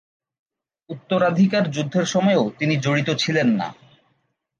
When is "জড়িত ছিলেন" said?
2.77-3.47